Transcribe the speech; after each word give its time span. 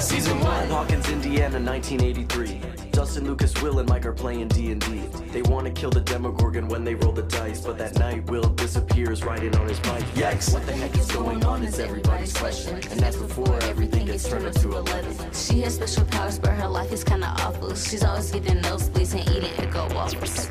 Season 0.00 0.38
1 0.40 0.68
Hawkins, 0.68 1.08
Indiana, 1.08 1.58
1983 1.58 2.60
Dustin, 2.90 3.26
Lucas, 3.26 3.60
Will, 3.62 3.78
and 3.78 3.88
Mike 3.88 4.04
are 4.06 4.12
playing 4.12 4.48
D&D 4.48 5.02
They 5.32 5.42
want 5.42 5.66
to 5.66 5.72
kill 5.72 5.90
the 5.90 6.00
Demogorgon 6.00 6.68
when 6.68 6.84
they 6.84 6.94
roll 6.94 7.12
the 7.12 7.22
dice 7.22 7.60
But 7.60 7.78
that 7.78 7.98
night, 7.98 8.28
Will 8.30 8.48
disappears 8.50 9.24
riding 9.24 9.54
on 9.56 9.68
his 9.68 9.80
bike 9.80 10.04
Yikes, 10.14 10.52
what 10.52 10.66
the 10.66 10.72
heck 10.72 10.96
is 10.96 11.10
going 11.10 11.44
on 11.44 11.62
is 11.62 11.78
everybody's 11.78 12.36
question 12.36 12.74
And 12.90 13.00
that's 13.00 13.16
before 13.16 13.58
everything 13.62 14.06
gets 14.06 14.28
turned 14.28 14.46
into 14.46 14.68
a 14.78 14.80
letter 14.80 15.12
She 15.32 15.60
has 15.62 15.76
special 15.76 16.04
powers, 16.06 16.38
but 16.38 16.50
her 16.50 16.68
life 16.68 16.92
is 16.92 17.04
kinda 17.04 17.26
awful. 17.38 17.74
She's 17.74 18.04
always 18.04 18.30
getting 18.30 18.60
nosebleeds 18.62 19.14
and 19.18 19.28
eating 19.30 19.52
Eggo 19.54 19.92
waffles 19.94 20.46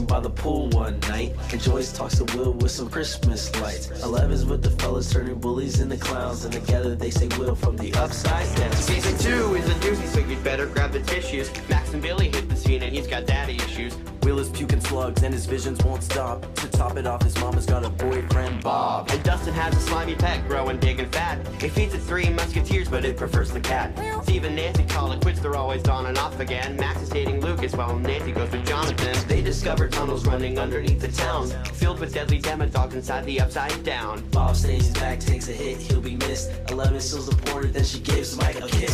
Missing 0.00 0.06
by 0.06 0.20
the 0.20 0.30
pool 0.30 0.68
one 0.70 0.98
night 1.00 1.34
And 1.52 1.60
Joyce 1.60 1.92
talks 1.92 2.16
to 2.16 2.24
Will 2.36 2.52
with 2.54 2.70
some 2.70 2.88
Christmas 2.88 3.54
lights 3.60 3.90
Eleven's 4.02 4.46
with 4.46 4.62
the 4.62 4.70
fellas 4.70 5.12
turning 5.12 5.34
bullies 5.34 5.80
into 5.80 5.98
clowns 5.98 6.44
And 6.44 6.54
together 6.54 6.94
they 6.94 7.10
say 7.10 7.28
Will 7.38 7.54
from 7.54 7.76
the 7.76 7.92
upside 7.94 8.56
down 8.56 8.72
Season 8.72 9.18
2 9.18 9.56
is 9.56 9.68
a 9.68 9.74
doozy, 9.74 10.06
so 10.06 10.20
you'd 10.20 10.42
better 10.42 10.66
grab 10.66 10.92
the 10.92 11.00
tissues. 11.00 11.50
Max 11.68 11.92
and 11.92 12.00
Billy 12.00 12.28
hit 12.28 12.48
the 12.48 12.56
scene 12.56 12.82
and 12.82 12.94
he's 12.94 13.06
got 13.06 13.26
daddy 13.26 13.56
issues. 13.56 13.94
Will 14.22 14.38
is 14.38 14.48
puking 14.48 14.80
slugs 14.80 15.22
and 15.22 15.32
his 15.32 15.46
visions 15.46 15.82
won't 15.84 16.02
stop 16.02 16.54
To 16.56 16.68
top 16.68 16.96
it 16.96 17.06
off, 17.06 17.22
his 17.22 17.38
mama's 17.40 17.66
got 17.66 17.84
a 17.84 17.90
boyfriend, 17.90 18.62
Bob 18.62 19.10
And 19.10 19.22
Dustin 19.22 19.54
has 19.54 19.76
a 19.76 19.80
slimy 19.80 20.14
pet 20.14 20.46
growing 20.48 20.78
big 20.78 21.00
and 21.00 21.12
fat. 21.12 21.46
He 21.60 21.68
feeds 21.68 21.94
it 21.94 22.00
three 22.00 22.28
musketeers, 22.30 22.88
but 22.88 23.04
it 23.04 23.16
prefers 23.16 23.50
the 23.50 23.60
cat. 23.60 23.98
Steve 24.24 24.44
and 24.44 24.56
Nancy 24.56 24.84
call 24.84 25.12
it 25.12 25.20
quits, 25.20 25.40
they're 25.40 25.56
always 25.56 25.86
on 25.88 26.06
and 26.06 26.18
off 26.18 26.38
again. 26.40 26.76
Max 26.76 27.02
is 27.02 27.08
dating 27.08 27.40
Lucas 27.40 27.74
while 27.74 27.98
Nancy 27.98 28.32
goes 28.32 28.50
with 28.50 28.66
Jonathan. 28.66 29.16
They 29.28 29.42
discover 29.42 29.88
tunnels 29.88 30.26
running 30.26 30.58
underneath 30.58 31.00
the 31.00 31.08
town, 31.08 31.48
filled 31.74 32.00
with 32.00 32.14
deadly 32.14 32.40
demodogs 32.40 32.94
inside 32.94 33.24
the 33.24 33.40
upside 33.40 33.82
down. 33.84 34.26
Bob 34.30 34.56
stays 34.56 34.88
back, 34.90 35.20
takes 35.20 35.48
a 35.48 35.52
hit, 35.52 35.78
he'll 35.78 36.00
be 36.00 36.16
missed 36.16 36.50
Eleven 36.70 37.00
steals 37.00 37.28
the 37.28 37.36
portal, 37.36 37.70
then 37.70 37.84
she 37.84 37.98
gives 37.98 38.36
Mike 38.36 38.60
a 38.60 38.68
kiss 38.68 38.89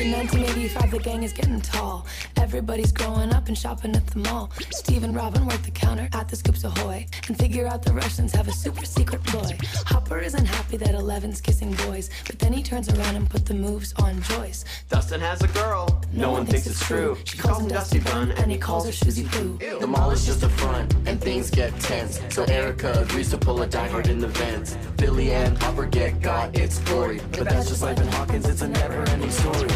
3, 0.00 0.12
1985, 0.12 0.90
the 0.90 0.98
gang 0.98 1.22
is 1.24 1.32
getting 1.34 1.60
tall. 1.60 2.06
Everybody's 2.38 2.90
growing 2.90 3.34
up 3.34 3.48
and 3.48 3.58
shopping 3.58 3.94
at 3.94 4.06
the 4.06 4.20
mall. 4.20 4.50
Steve 4.70 5.04
and 5.04 5.14
Robin 5.14 5.44
work 5.44 5.60
the 5.62 5.70
counter 5.70 6.08
at 6.14 6.26
the 6.26 6.36
Scoops 6.36 6.64
Ahoy 6.64 7.06
and 7.28 7.36
figure 7.36 7.66
out 7.66 7.82
the 7.82 7.92
Russians 7.92 8.32
have 8.32 8.48
a 8.48 8.52
super 8.52 8.86
secret 8.86 9.22
ploy. 9.24 9.58
Hopper 9.84 10.18
isn't 10.18 10.46
happy 10.46 10.78
that 10.78 10.94
Eleven's 10.94 11.42
kissing 11.42 11.72
boys, 11.86 12.08
but 12.26 12.38
then 12.38 12.50
he 12.50 12.62
turns 12.62 12.88
around 12.88 13.14
and 13.14 13.28
put 13.28 13.44
the 13.44 13.52
moves 13.52 13.92
on 13.98 14.22
Joyce. 14.22 14.64
Dustin 14.88 15.20
has 15.20 15.42
a 15.42 15.48
girl, 15.48 15.86
no, 16.20 16.32
one 16.32 16.44
thinks 16.44 16.66
it's 16.66 16.84
true. 16.84 17.16
She 17.24 17.38
calls 17.38 17.60
him 17.60 17.68
Dusty 17.68 17.98
Bun 18.00 18.32
and 18.32 18.50
he 18.50 18.58
calls 18.58 18.84
her 18.84 18.92
Susie 18.92 19.24
Poo. 19.24 19.56
The 19.80 19.86
mall 19.86 20.10
is 20.10 20.26
just 20.26 20.42
a 20.42 20.48
front, 20.50 20.94
and 21.06 21.20
things 21.20 21.50
get 21.50 21.78
tense. 21.80 22.20
So 22.28 22.44
Erica 22.44 22.92
agrees 23.00 23.30
to 23.30 23.38
pull 23.38 23.62
a 23.62 23.66
diehard 23.66 24.08
in 24.08 24.18
the 24.18 24.28
vents. 24.28 24.76
Billy 24.98 25.32
and 25.32 25.56
Hopper 25.62 25.86
get 25.86 26.20
got 26.20 26.54
its 26.54 26.78
glory 26.80 27.20
But 27.32 27.48
that's 27.48 27.68
just 27.68 27.82
life 27.82 27.98
in 27.98 28.08
Hawkins, 28.08 28.46
it's 28.46 28.62
a 28.62 28.68
never-ending 28.68 29.30
story. 29.30 29.68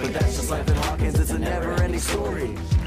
But 0.00 0.12
that's 0.12 0.36
just 0.36 0.50
life 0.50 0.68
in 0.68 0.76
Hawkins, 0.76 1.18
it's 1.18 1.30
a 1.30 1.38
never-ending 1.38 2.00
story 2.00 2.77